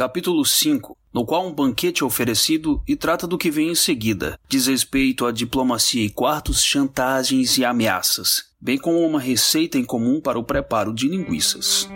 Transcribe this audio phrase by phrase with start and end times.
[0.00, 4.40] capítulo 5, no qual um banquete é oferecido e trata do que vem em seguida,
[4.48, 10.18] diz respeito à diplomacia e quartos, chantagens e ameaças, bem como uma receita em comum
[10.18, 11.86] para o preparo de linguiças.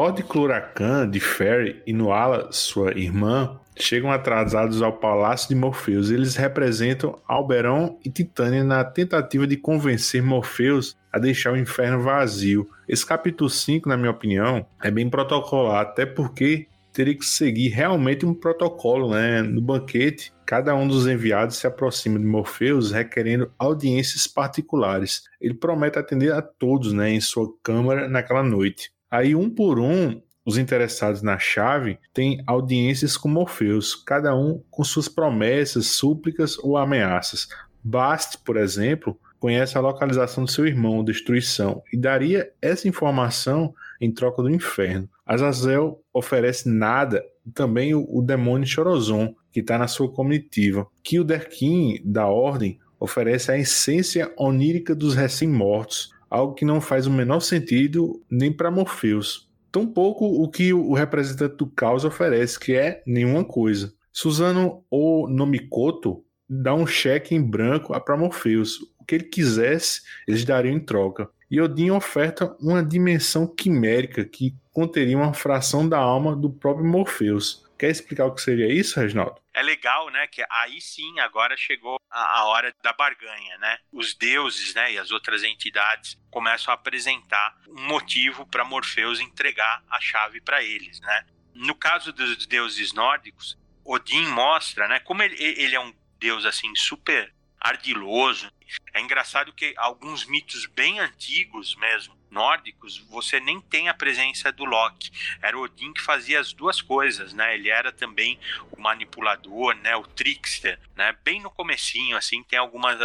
[0.00, 6.10] Lord Cluracan de Ferry e Nuala, sua irmã, chegam atrasados ao palácio de Morpheus.
[6.10, 12.66] Eles representam Alberon e Titânia na tentativa de convencer Morpheus a deixar o inferno vazio.
[12.88, 18.24] Esse capítulo 5, na minha opinião, é bem protocolar, até porque teria que seguir realmente
[18.24, 19.42] um protocolo, né?
[19.42, 25.24] No banquete, cada um dos enviados se aproxima de Morpheus requerendo audiências particulares.
[25.38, 28.90] Ele promete atender a todos, né, em sua câmara naquela noite.
[29.10, 34.84] Aí, um por um, os interessados na chave têm audiências com Morpheus, cada um com
[34.84, 37.48] suas promessas, súplicas ou ameaças.
[37.82, 44.12] Bast, por exemplo, conhece a localização do seu irmão, Destruição, e daria essa informação em
[44.12, 45.08] troca do inferno.
[45.26, 50.86] Azazel oferece nada, também o, o demônio Chorozon, que está na sua comitiva.
[51.02, 57.06] Que o Derkin, da Ordem, oferece a essência onírica dos recém-mortos, algo que não faz
[57.06, 59.50] o menor sentido nem para Morpheus.
[59.72, 63.92] Tampouco o que o representante do caos oferece, que é nenhuma coisa.
[64.12, 68.78] Suzano ou Nomikoto dá um cheque em branco para Morpheus.
[68.98, 71.28] O que ele quisesse, eles dariam em troca.
[71.50, 77.64] E Odin oferta uma dimensão quimérica que conteria uma fração da alma do próprio Morpheus.
[77.76, 79.39] Quer explicar o que seria isso, Reginaldo?
[79.52, 80.26] É legal, né?
[80.26, 83.78] Que aí sim agora chegou a, a hora da barganha, né?
[83.92, 89.82] Os deuses, né, e as outras entidades começam a apresentar um motivo para Morpheus entregar
[89.90, 91.26] a chave para eles, né?
[91.54, 96.74] No caso dos deuses nórdicos, Odin mostra, né, como ele, ele é um deus assim
[96.76, 98.50] super ardiloso.
[98.92, 104.64] É engraçado que alguns mitos bem antigos mesmo nórdicos, você nem tem a presença do
[104.64, 105.10] Loki.
[105.42, 107.54] Era Odin que fazia as duas coisas, né?
[107.54, 108.38] Ele era também
[108.70, 109.96] o manipulador, né?
[109.96, 111.14] O trickster, né?
[111.24, 113.00] Bem no comecinho, assim, tem algumas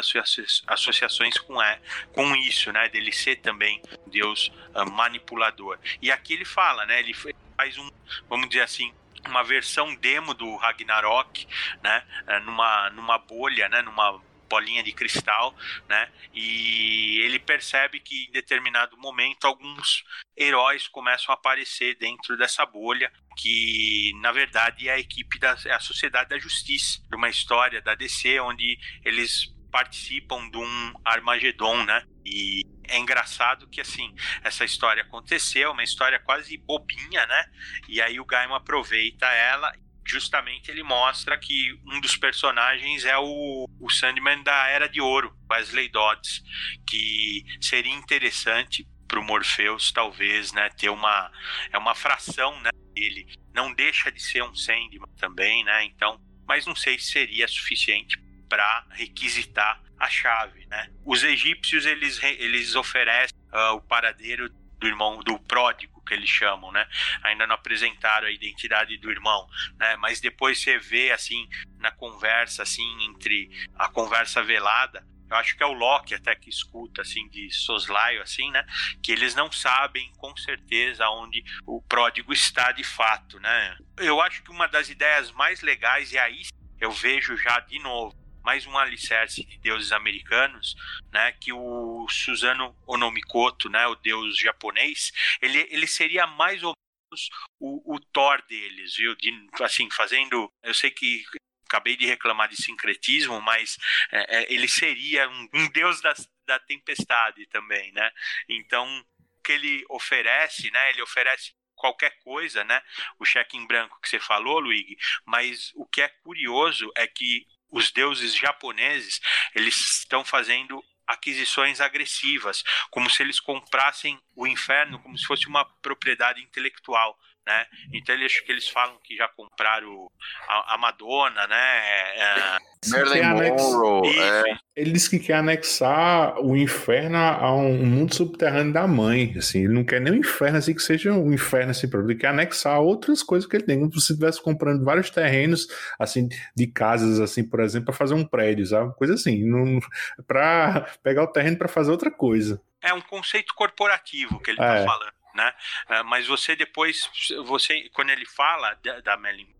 [0.68, 1.80] associações com, é,
[2.14, 2.88] com isso, né?
[2.90, 5.80] Dele ser também Deus uh, manipulador.
[6.02, 7.00] E aqui ele fala, né?
[7.00, 7.90] Ele faz um,
[8.30, 8.94] vamos dizer assim,
[9.28, 11.48] uma versão demo do Ragnarok,
[11.84, 12.04] né?
[12.28, 13.82] Ah, numa, numa bolha, né?
[13.82, 15.56] Numa bolinha de cristal,
[15.88, 16.10] né?
[16.34, 20.04] E ele percebe que em determinado momento alguns
[20.38, 25.74] heróis começam a aparecer dentro dessa bolha, que na verdade é a equipe da é
[25.74, 31.84] a Sociedade da Justiça, de uma história da DC onde eles participam de um Armagedon,
[31.84, 32.04] né?
[32.26, 37.46] E é engraçado que assim, essa história aconteceu, uma história quase bobinha, né?
[37.90, 39.74] E aí o Gaiman aproveita ela
[40.06, 45.36] justamente ele mostra que um dos personagens é o, o Sandman da Era de Ouro,
[45.52, 46.44] Wesley Dodds,
[46.88, 51.32] que seria interessante para o Morpheus talvez, né, ter uma
[51.72, 53.28] é uma fração, né, dele.
[53.54, 55.84] Não deixa de ser um Sandman também, né?
[55.86, 58.18] Então, mas não sei se seria suficiente
[58.50, 60.90] para requisitar a chave, né?
[61.06, 64.50] Os egípcios eles eles oferecem uh, o paradeiro
[64.80, 66.88] do irmão do pródigo que eles chamam, né?
[67.24, 69.96] Ainda não apresentaram a identidade do irmão, né?
[69.98, 71.48] Mas depois você vê assim
[71.80, 76.50] na conversa assim entre a conversa velada, eu acho que é o Loki até que
[76.50, 78.66] escuta assim de soslaio assim, né?
[79.02, 83.78] Que eles não sabem com certeza onde o pródigo está de fato, né?
[83.98, 86.44] Eu acho que uma das ideias mais legais e aí
[86.80, 90.76] eu vejo já de novo mais um alicerce de deuses americanos,
[91.12, 95.12] né, que o Suzano Onomikoto, né, o deus japonês,
[95.42, 96.74] ele, ele seria mais ou
[97.12, 99.16] menos o, o Thor deles, viu?
[99.16, 99.32] De,
[99.62, 101.24] assim, fazendo, eu sei que
[101.68, 103.78] acabei de reclamar de sincretismo, mas
[104.12, 106.14] é, é, ele seria um, um deus da,
[106.46, 108.12] da tempestade também, né?
[108.48, 108.88] Então,
[109.20, 110.92] o que ele oferece, né?
[110.92, 112.80] Ele oferece qualquer coisa, né?
[113.20, 114.96] O cheque em branco que você falou, Luigi,
[115.26, 119.20] mas o que é curioso é que os deuses japoneses,
[119.54, 125.64] eles estão fazendo aquisições agressivas, como se eles comprassem o inferno como se fosse uma
[125.82, 127.18] propriedade intelectual.
[127.46, 127.66] Né?
[127.94, 130.10] Então ele acho que eles falam que já compraram
[130.48, 132.18] a, a Madonna, né?
[132.18, 132.58] É,
[132.90, 134.58] Marilyn Monroe, é.
[134.76, 139.74] Ele disse que quer anexar o inferno a um mundo subterrâneo da mãe, assim, ele
[139.74, 142.80] não quer nem o inferno assim que seja um inferno assim para ele quer anexar
[142.82, 145.68] outras coisas que ele tem, como se você estivesse comprando vários terrenos
[146.00, 148.94] assim de casas assim, por exemplo, para fazer um prédio, sabe?
[148.96, 149.80] Coisa assim,
[150.28, 152.62] para pegar o terreno para fazer outra coisa.
[152.82, 154.86] É um conceito corporativo que ele está é.
[154.86, 155.54] falando né?
[155.88, 157.10] Ah, mas você depois,
[157.46, 158.74] você quando ele fala
[159.04, 159.54] da, Melin,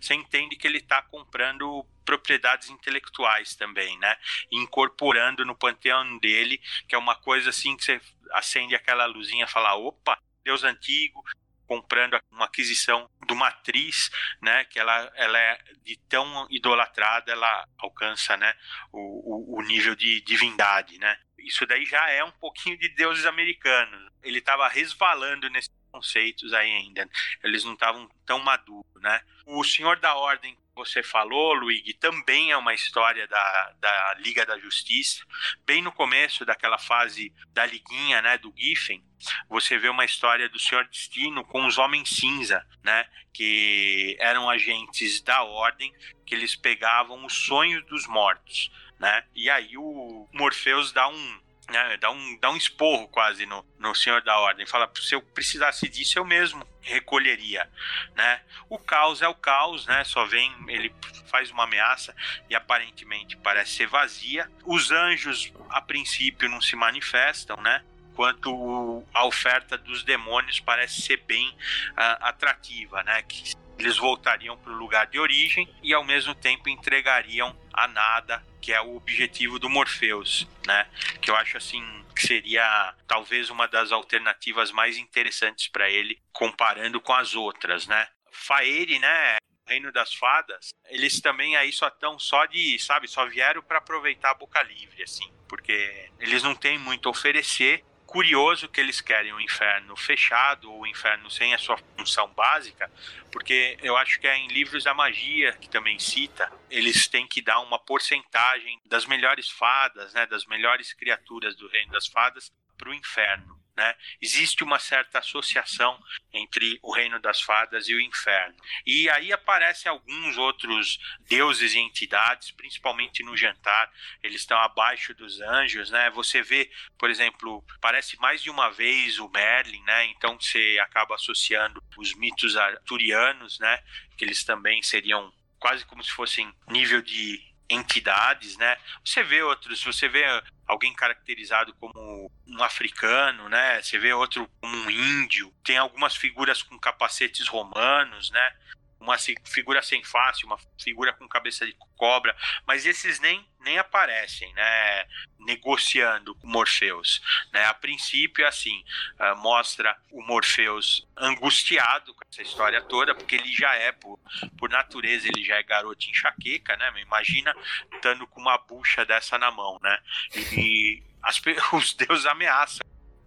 [0.00, 4.16] você entende que ele está comprando propriedades intelectuais também, né?
[4.52, 8.00] Incorporando no panteão dele, que é uma coisa assim que você
[8.32, 11.24] acende aquela luzinha e fala, opa, Deus antigo,
[11.66, 14.10] comprando uma aquisição de uma atriz,
[14.42, 18.54] né, que ela, ela é de tão idolatrada, ela alcança, né,
[18.92, 21.16] o, o, o nível de divindade, né.
[21.38, 24.10] Isso daí já é um pouquinho de deuses americanos.
[24.22, 27.08] Ele estava resvalando nesses conceitos aí ainda.
[27.44, 29.20] Eles não estavam tão maduros, né.
[29.46, 34.58] O Senhor da Ordem você falou, Luigi, também é uma história da, da Liga da
[34.58, 35.24] Justiça.
[35.64, 39.00] Bem no começo daquela fase da liguinha, né, do Giffen,
[39.48, 45.20] você vê uma história do Senhor Destino com os Homens Cinza, né, que eram agentes
[45.20, 45.94] da Ordem,
[46.26, 48.68] que eles pegavam os sonhos dos mortos,
[48.98, 53.64] né, e aí o Morpheus dá um né, dá, um, dá um esporro quase no,
[53.78, 54.66] no senhor da ordem.
[54.66, 57.68] Fala, se eu precisasse disso, eu mesmo recolheria,
[58.14, 58.40] né?
[58.68, 60.04] O caos é o caos, né?
[60.04, 60.94] Só vem, ele
[61.26, 62.14] faz uma ameaça
[62.48, 64.50] e aparentemente parece ser vazia.
[64.64, 67.82] Os anjos, a princípio, não se manifestam, né?
[68.12, 73.22] Enquanto a oferta dos demônios parece ser bem uh, atrativa, né?
[73.22, 78.42] Que eles voltariam para o lugar de origem e ao mesmo tempo entregariam a nada,
[78.60, 80.86] que é o objetivo do Morpheus, né?
[81.20, 81.82] Que eu acho assim
[82.14, 88.06] que seria talvez uma das alternativas mais interessantes para ele comparando com as outras, né?
[88.30, 89.36] Faere, né?
[89.66, 94.30] Reino das Fadas, eles também aí só estão só de, sabe, só vieram para aproveitar
[94.30, 97.82] a boca livre, assim, porque eles não têm muito a oferecer
[98.14, 101.76] curioso que eles querem o um inferno fechado, ou o um inferno sem a sua
[101.98, 102.88] função básica,
[103.32, 107.42] porque eu acho que é em livros da magia, que também cita, eles têm que
[107.42, 112.88] dar uma porcentagem das melhores fadas, né, das melhores criaturas do reino das fadas, para
[112.88, 113.60] o inferno.
[113.76, 113.94] Né?
[114.20, 115.98] Existe uma certa associação
[116.32, 118.54] entre o reino das fadas e o inferno.
[118.86, 120.98] E aí aparecem alguns outros
[121.28, 123.90] deuses e entidades, principalmente no jantar,
[124.22, 126.08] eles estão abaixo dos anjos, né?
[126.10, 130.06] Você vê, por exemplo, parece mais de uma vez o Merlin, né?
[130.06, 133.82] Então você acaba associando os mitos arturianos, né?
[134.16, 138.76] Que eles também seriam quase como se fossem nível de entidades, né?
[139.04, 140.24] Você vê outros, você vê
[140.66, 143.80] alguém caracterizado como um africano, né?
[143.82, 145.52] Você vê outro como um índio.
[145.64, 148.56] Tem algumas figuras com capacetes romanos, né?
[149.04, 152.34] Uma figura sem face, uma figura com cabeça de cobra,
[152.66, 155.06] mas esses nem, nem aparecem, né,
[155.40, 157.20] negociando com Morpheus,
[157.52, 158.82] né, a princípio, assim,
[159.20, 164.18] uh, mostra o Morpheus angustiado com essa história toda, porque ele já é, por,
[164.58, 167.54] por natureza, ele já é garoto enxaqueca, né, imagina
[167.92, 169.98] estando com uma bucha dessa na mão, né,
[170.34, 171.40] e, e as,
[171.72, 172.84] os deuses ameaçam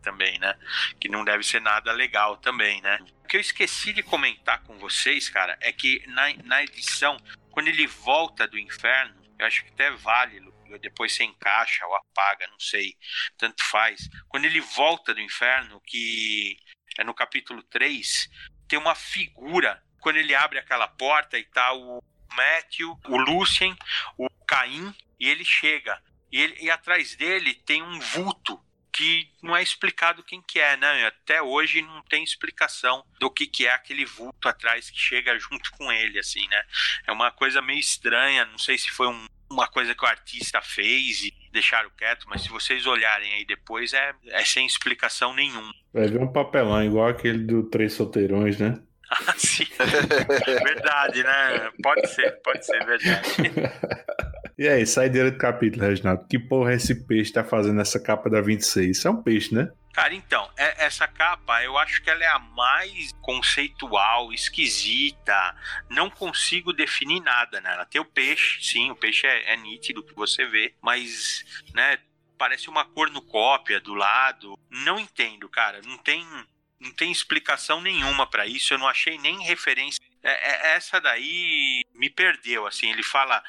[0.07, 0.57] também, né?
[1.01, 2.97] Que não deve ser nada legal também, né?
[3.27, 7.17] O que eu esqueci de comentar com vocês, cara, é que na, na edição,
[7.51, 10.39] quando ele volta do inferno, eu acho que até vale,
[10.79, 12.95] depois você encaixa ou apaga, não sei,
[13.37, 14.07] tanto faz.
[14.29, 16.55] Quando ele volta do inferno, que
[16.97, 18.29] é no capítulo 3,
[18.65, 23.75] tem uma figura, quando ele abre aquela porta e tá o Matthew, o Lucien,
[24.17, 26.01] o Caim, e ele chega.
[26.31, 28.57] E, ele, e atrás dele tem um vulto
[28.97, 31.05] que não é explicado quem que é, né?
[31.05, 35.69] Até hoje não tem explicação do que que é aquele vulto atrás que chega junto
[35.71, 36.63] com ele, assim, né?
[37.05, 40.59] É uma coisa meio estranha, não sei se foi um, uma coisa que o artista
[40.63, 45.73] fez e deixaram quieto, mas se vocês olharem aí depois, é, é sem explicação nenhuma.
[45.93, 48.81] Vai ver um papelão igual aquele do Três Solteirões, né?
[49.09, 49.65] Ah, sim.
[50.65, 51.71] verdade, né?
[51.81, 53.21] Pode ser, pode ser, verdade.
[54.57, 56.25] E aí, saideira do capítulo, Reginaldo.
[56.27, 58.97] Que porra esse peixe tá fazendo essa capa da 26?
[58.97, 59.71] Isso é um peixe, né?
[59.93, 65.55] Cara, então, é, essa capa eu acho que ela é a mais conceitual, esquisita.
[65.91, 67.85] Não consigo definir nada nela.
[67.85, 71.45] Tem o peixe, sim, o peixe é, é nítido que você vê, mas,
[71.75, 71.99] né,
[72.35, 74.57] parece uma cornucópia do lado.
[74.71, 75.81] Não entendo, cara.
[75.85, 76.25] Não tem,
[76.79, 78.73] não tem explicação nenhuma para isso.
[78.73, 79.99] Eu não achei nem referência.
[80.23, 82.89] É, é, essa daí me perdeu, assim.
[82.89, 83.43] Ele fala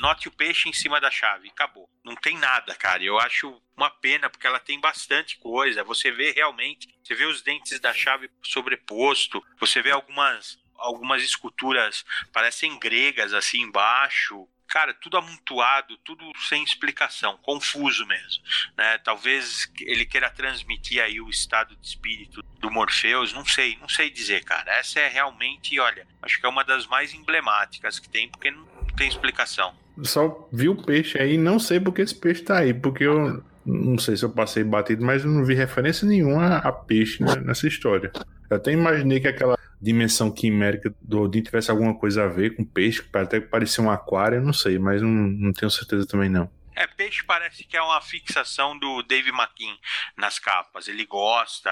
[0.00, 1.88] note o peixe em cima da chave, acabou.
[2.04, 3.02] Não tem nada, cara.
[3.02, 5.84] Eu acho uma pena porque ela tem bastante coisa.
[5.84, 12.04] Você vê realmente, você vê os dentes da chave sobreposto, você vê algumas algumas esculturas
[12.30, 18.42] parecem gregas assim embaixo cara, tudo amontoado, tudo sem explicação, confuso mesmo,
[18.76, 18.98] né?
[18.98, 24.10] Talvez ele queira transmitir aí o estado de espírito do Morpheus, não sei, não sei
[24.10, 24.72] dizer, cara.
[24.74, 28.66] Essa é realmente, olha, acho que é uma das mais emblemáticas que tem, porque não
[28.96, 29.76] tem explicação.
[30.02, 33.98] Só vi o peixe aí, não sei porque esse peixe tá aí, porque eu não
[33.98, 38.12] sei se eu passei batido, mas eu não vi referência nenhuma a peixe nessa história.
[38.48, 42.64] Eu até imaginei que aquela dimensão quimérica do Odin tivesse alguma coisa a ver com
[42.64, 46.50] peixe, que até parecia um aquário, não sei, mas não, não tenho certeza também não.
[46.76, 49.76] É, peixe parece que é uma fixação do Dave McKean
[50.16, 50.88] nas capas.
[50.88, 51.70] Ele gosta,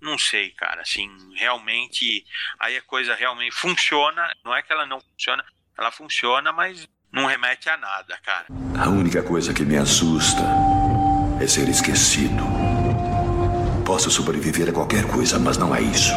[0.00, 2.24] não sei, cara, assim, realmente,
[2.58, 5.44] aí a coisa realmente funciona, não é que ela não funciona,
[5.76, 8.46] ela funciona, mas não remete a nada, cara.
[8.78, 10.42] A única coisa que me assusta
[11.40, 12.44] é ser esquecido.
[13.84, 16.12] Posso sobreviver a qualquer coisa, mas não a isso.